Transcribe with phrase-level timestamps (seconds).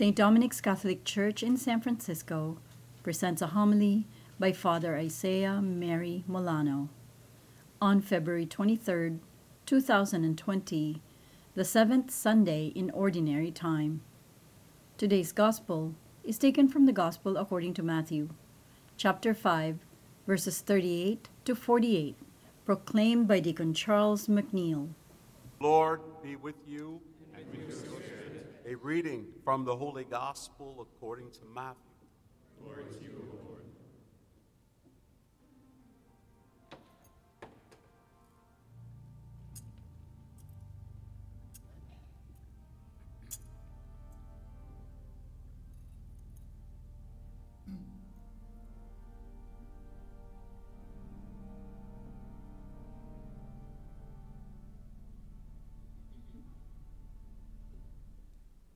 [0.00, 0.16] St.
[0.16, 2.56] Dominic's Catholic Church in San Francisco
[3.02, 4.06] presents a homily
[4.38, 6.88] by Father Isaiah Mary Molano
[7.82, 9.18] on February 23,
[9.66, 11.02] 2020,
[11.54, 14.00] the seventh Sunday in Ordinary Time.
[14.96, 18.30] Today's Gospel is taken from the Gospel according to Matthew,
[18.96, 19.80] chapter 5,
[20.26, 22.16] verses 38 to 48,
[22.64, 24.94] proclaimed by Deacon Charles McNeil.
[25.60, 27.02] Lord be with you.
[28.70, 31.80] A reading from the Holy Gospel according to Matthew.
[32.62, 33.49] Glory to you, Lord.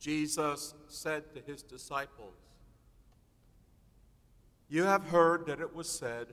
[0.05, 2.37] Jesus said to his disciples,
[4.69, 6.27] You have heard that it was said,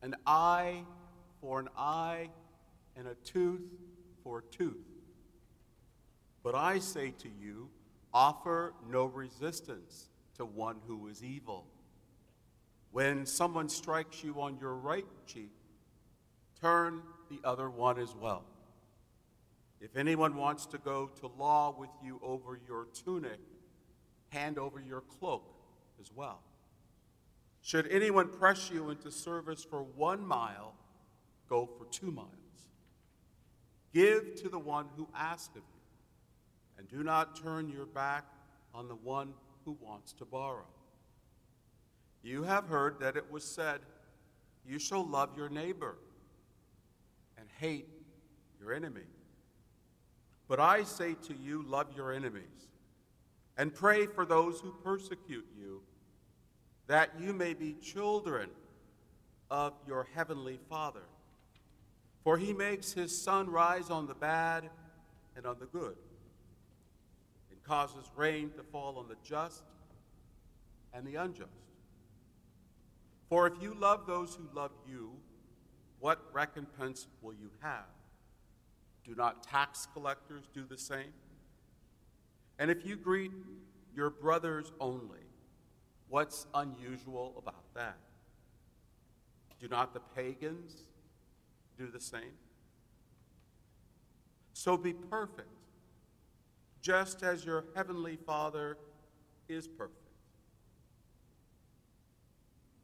[0.00, 0.84] an eye
[1.38, 2.30] for an eye
[2.96, 3.60] and a tooth
[4.24, 4.86] for a tooth.
[6.42, 7.68] But I say to you,
[8.14, 11.66] offer no resistance to one who is evil.
[12.90, 15.52] When someone strikes you on your right cheek,
[16.58, 18.44] turn the other one as well.
[19.80, 23.38] If anyone wants to go to law with you over your tunic,
[24.30, 25.54] hand over your cloak
[26.00, 26.40] as well.
[27.62, 30.74] Should anyone press you into service for one mile,
[31.48, 32.28] go for two miles.
[33.92, 35.80] Give to the one who asks of you,
[36.78, 38.24] and do not turn your back
[38.74, 39.32] on the one
[39.64, 40.66] who wants to borrow.
[42.22, 43.80] You have heard that it was said,
[44.66, 45.96] You shall love your neighbor
[47.38, 47.88] and hate
[48.60, 49.06] your enemy.
[50.48, 52.68] But I say to you, love your enemies,
[53.58, 55.82] and pray for those who persecute you,
[56.86, 58.48] that you may be children
[59.50, 61.02] of your heavenly Father.
[62.24, 64.70] For he makes his sun rise on the bad
[65.36, 65.96] and on the good,
[67.50, 69.62] and causes rain to fall on the just
[70.94, 71.50] and the unjust.
[73.28, 75.12] For if you love those who love you,
[76.00, 77.84] what recompense will you have?
[79.08, 81.14] Do not tax collectors do the same?
[82.58, 83.32] And if you greet
[83.96, 85.24] your brothers only,
[86.08, 87.96] what's unusual about that?
[89.60, 90.82] Do not the pagans
[91.78, 92.36] do the same?
[94.52, 95.48] So be perfect,
[96.82, 98.76] just as your heavenly Father
[99.48, 99.96] is perfect.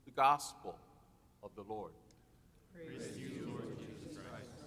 [0.06, 0.75] The Gospel
[1.43, 1.93] of the Lord.
[2.75, 4.65] Praise you, Lord Jesus Christ.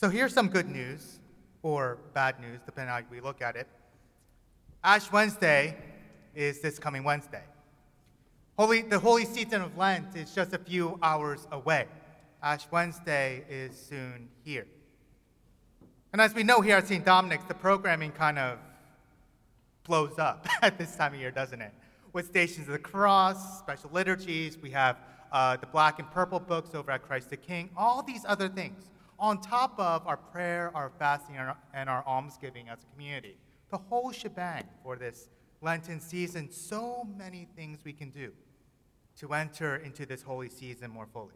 [0.00, 1.18] So here's some good news,
[1.64, 3.66] or bad news, depending on how we look at it.
[4.84, 5.76] Ash Wednesday
[6.36, 7.42] is this coming Wednesday.
[8.56, 11.88] Holy, the holy season of Lent is just a few hours away.
[12.44, 14.68] Ash Wednesday is soon here.
[16.12, 17.04] And as we know here at St.
[17.04, 18.60] Dominic's, the programming kind of
[19.82, 21.74] blows up at this time of year, doesn't it?
[22.12, 24.96] With Stations of the Cross, special liturgies, we have
[25.32, 28.90] uh, the black and purple books over at Christ the King, all these other things
[29.18, 33.36] on top of our prayer, our fasting, and our, and our almsgiving as a community.
[33.70, 35.28] The whole shebang for this
[35.60, 38.32] Lenten season, so many things we can do
[39.18, 41.34] to enter into this holy season more fully.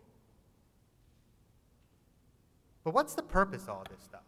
[2.84, 4.22] But what's the purpose of all this stuff?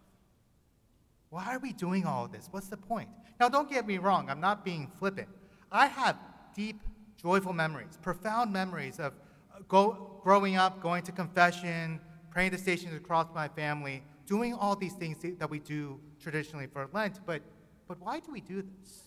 [1.31, 2.49] Why are we doing all this?
[2.50, 3.08] What's the point?
[3.40, 5.29] Now, don't get me wrong, I'm not being flippant.
[5.70, 6.17] I have
[6.55, 6.81] deep,
[7.20, 9.12] joyful memories, profound memories of
[9.52, 12.00] uh, go, growing up, going to confession,
[12.34, 16.88] praying the stations across my family, doing all these things that we do traditionally for
[16.92, 17.20] Lent.
[17.25, 17.42] But,
[17.86, 19.04] but why do we do this?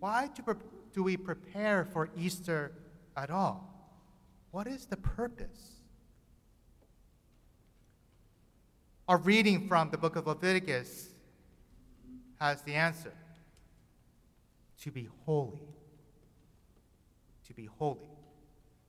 [0.00, 0.42] Why do,
[0.92, 2.72] do we prepare for Easter
[3.16, 3.70] at all?
[4.50, 5.80] What is the purpose?
[9.06, 11.10] Our reading from the book of Leviticus
[12.40, 13.12] has the answer
[14.82, 15.68] to be holy.
[17.46, 18.08] To be holy.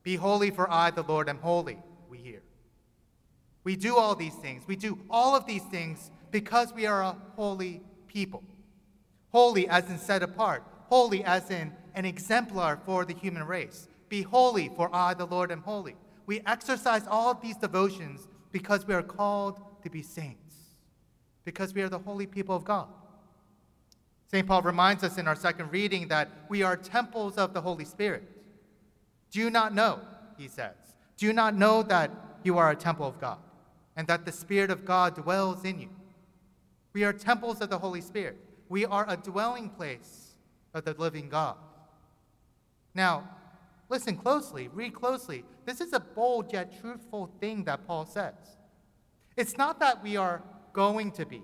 [0.01, 1.77] Be holy, for I, the Lord, am holy,
[2.09, 2.41] we hear.
[3.65, 4.63] We do all these things.
[4.67, 8.43] We do all of these things because we are a holy people.
[9.31, 13.89] Holy as in set apart, holy as in an exemplar for the human race.
[14.07, 15.95] Be holy, for I, the Lord, am holy.
[16.27, 20.55] We exercise all of these devotions because we are called to be saints,
[21.43, 22.87] because we are the holy people of God.
[24.31, 24.47] St.
[24.47, 28.23] Paul reminds us in our second reading that we are temples of the Holy Spirit.
[29.31, 29.99] Do you not know,
[30.37, 30.75] he says,
[31.17, 32.11] do you not know that
[32.43, 33.39] you are a temple of God
[33.95, 35.89] and that the Spirit of God dwells in you?
[36.93, 38.37] We are temples of the Holy Spirit.
[38.69, 40.35] We are a dwelling place
[40.73, 41.55] of the living God.
[42.93, 43.29] Now,
[43.89, 45.43] listen closely, read closely.
[45.65, 48.33] This is a bold yet truthful thing that Paul says.
[49.35, 50.41] It's not that we are
[50.73, 51.41] going to be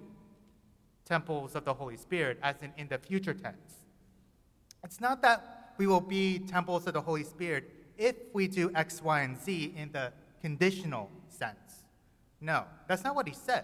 [1.06, 3.82] temples of the Holy Spirit, as in in the future tense.
[4.84, 9.02] It's not that we will be temples of the Holy Spirit if we do X,
[9.02, 10.12] Y, and Z in the
[10.42, 11.10] conditional.
[12.42, 13.64] No, that's not what he says.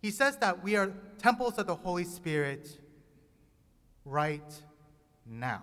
[0.00, 2.78] He says that we are temples of the Holy Spirit
[4.04, 4.52] right
[5.26, 5.62] now.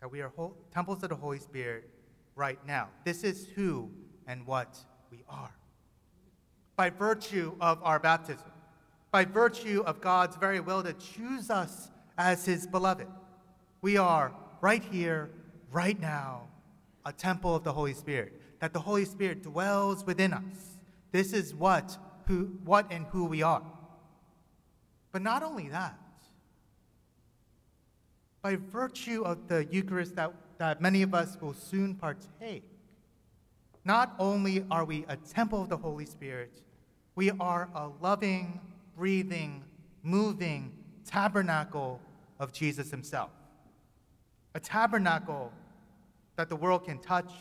[0.00, 1.90] That we are ho- temples of the Holy Spirit
[2.36, 2.88] right now.
[3.04, 3.90] This is who
[4.26, 4.78] and what
[5.10, 5.50] we are.
[6.76, 8.52] By virtue of our baptism,
[9.10, 13.08] by virtue of God's very will to choose us as his beloved,
[13.80, 15.30] we are right here,
[15.72, 16.42] right now,
[17.04, 18.40] a temple of the Holy Spirit.
[18.60, 20.78] That the Holy Spirit dwells within us.
[21.12, 21.96] This is what
[22.26, 23.62] who, what and who we are.
[25.12, 25.98] But not only that,
[28.42, 32.64] by virtue of the Eucharist that, that many of us will soon partake,
[33.84, 36.62] not only are we a temple of the Holy Spirit,
[37.14, 38.60] we are a loving,
[38.96, 39.64] breathing,
[40.02, 40.72] moving
[41.04, 42.00] tabernacle
[42.38, 43.30] of Jesus himself.
[44.54, 45.52] A tabernacle
[46.36, 47.32] that the world can touch,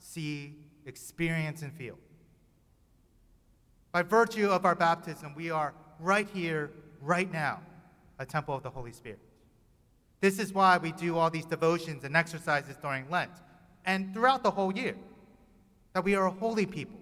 [0.00, 0.56] see,
[0.86, 1.96] experience, and feel.
[3.92, 6.70] By virtue of our baptism, we are right here,
[7.00, 7.60] right now,
[8.18, 9.20] a temple of the Holy Spirit.
[10.20, 13.30] This is why we do all these devotions and exercises during Lent
[13.84, 14.96] and throughout the whole year.
[15.94, 17.00] That we are a holy people.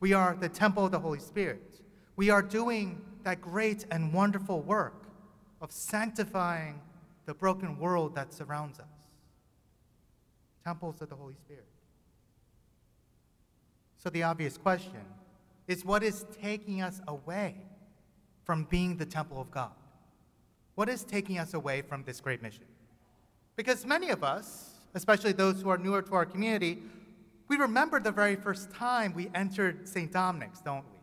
[0.00, 1.80] We are the temple of the Holy Spirit.
[2.16, 5.06] We are doing that great and wonderful work
[5.60, 6.80] of sanctifying
[7.26, 8.86] the broken world that surrounds us.
[10.64, 11.66] Temples of the Holy Spirit.
[14.04, 15.00] So, the obvious question
[15.66, 17.56] is what is taking us away
[18.44, 19.72] from being the temple of God?
[20.74, 22.66] What is taking us away from this great mission?
[23.56, 26.82] Because many of us, especially those who are newer to our community,
[27.48, 30.12] we remember the very first time we entered St.
[30.12, 30.98] Dominic's, don't we?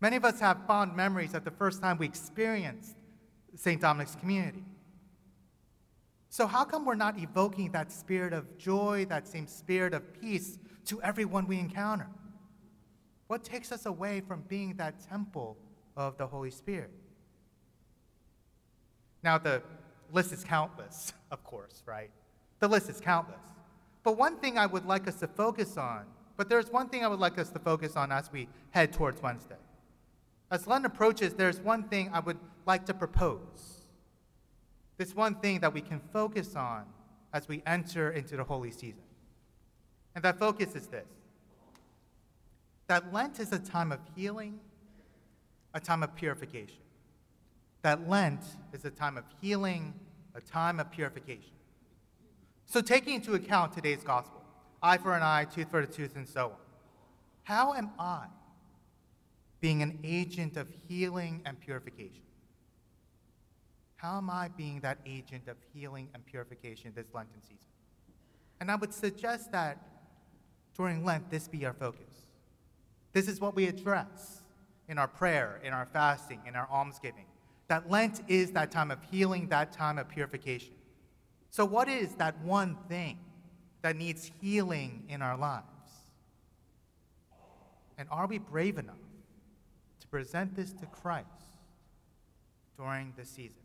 [0.00, 2.94] Many of us have fond memories of the first time we experienced
[3.56, 3.80] St.
[3.80, 4.62] Dominic's community.
[6.28, 10.56] So, how come we're not evoking that spirit of joy, that same spirit of peace
[10.86, 12.08] to everyone we encounter?
[13.26, 15.56] What takes us away from being that temple
[15.96, 16.90] of the Holy Spirit?
[19.22, 19.62] Now, the
[20.12, 22.10] list is countless, of course, right?
[22.58, 23.38] The list is countless.
[24.02, 26.06] But one thing I would like us to focus on,
[26.36, 29.20] but there's one thing I would like us to focus on as we head towards
[29.22, 29.56] Wednesday.
[30.50, 33.82] As Lent approaches, there's one thing I would like to propose.
[34.96, 36.84] This one thing that we can focus on
[37.32, 39.02] as we enter into the holy season.
[40.14, 41.06] And that focus is this
[42.88, 44.58] that Lent is a time of healing,
[45.74, 46.80] a time of purification.
[47.82, 49.94] That Lent is a time of healing,
[50.34, 51.52] a time of purification.
[52.66, 54.42] So, taking into account today's gospel,
[54.82, 56.56] eye for an eye, tooth for a tooth, and so on,
[57.44, 58.26] how am I
[59.60, 62.22] being an agent of healing and purification?
[63.96, 67.68] How am I being that agent of healing and purification this Lenten season?
[68.60, 69.78] And I would suggest that
[70.76, 72.06] during Lent, this be our focus.
[73.12, 74.42] This is what we address
[74.88, 77.26] in our prayer, in our fasting, in our almsgiving.
[77.68, 80.74] That Lent is that time of healing, that time of purification.
[81.50, 83.18] So, what is that one thing
[83.82, 85.64] that needs healing in our lives?
[87.98, 88.96] And are we brave enough
[90.00, 91.26] to present this to Christ
[92.76, 93.62] during the season?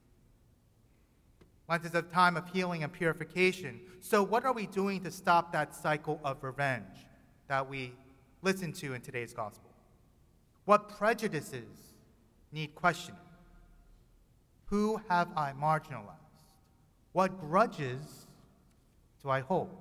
[1.67, 3.79] Lent is a time of healing and purification.
[3.99, 7.07] So, what are we doing to stop that cycle of revenge
[7.47, 7.93] that we
[8.41, 9.71] listen to in today's gospel?
[10.65, 11.93] What prejudices
[12.51, 13.19] need questioning?
[14.65, 16.19] Who have I marginalized?
[17.13, 18.27] What grudges
[19.23, 19.75] do I hold?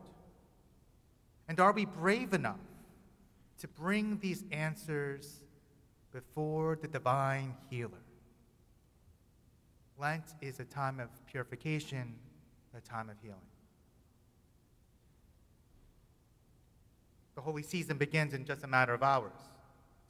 [1.49, 2.61] And are we brave enough
[3.59, 5.41] to bring these answers
[6.13, 8.04] before the divine healer?
[9.99, 12.15] Lent is a time of purification,
[12.77, 13.39] a time of healing.
[17.35, 19.33] The holy season begins in just a matter of hours.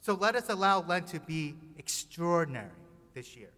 [0.01, 2.69] So let us allow Lent to be extraordinary
[3.13, 3.49] this year.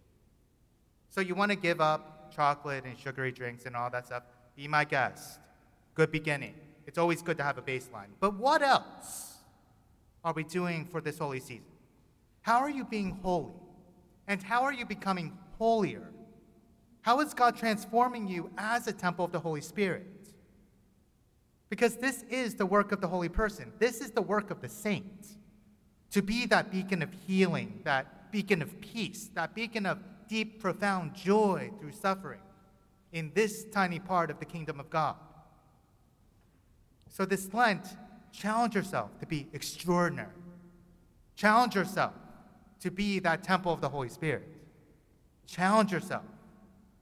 [1.10, 4.24] So you want to give up chocolate and sugary drinks and all that stuff?
[4.56, 5.40] Be my guest.
[5.96, 6.54] Good beginning.
[6.86, 8.08] it's always good to have a baseline.
[8.20, 9.38] But what else
[10.24, 11.66] are we doing for this holy season?
[12.42, 13.52] How are you being holy?
[14.28, 16.08] And how are you becoming holier?
[17.08, 20.28] How is God transforming you as a temple of the Holy Spirit?
[21.70, 23.72] Because this is the work of the holy person.
[23.80, 25.38] This is the work of the saint.
[26.12, 31.14] To be that beacon of healing, that beacon of peace, that beacon of deep, profound
[31.16, 32.42] joy through suffering
[33.14, 35.16] in this tiny part of the kingdom of God.
[37.10, 37.88] So, this Lent,
[38.34, 40.36] challenge yourself to be extraordinary.
[41.38, 42.16] Challenge yourself
[42.82, 44.58] to be that temple of the Holy Spirit.
[45.46, 46.24] Challenge yourself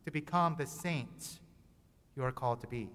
[0.06, 1.40] to become the saints
[2.16, 2.90] you are called to be.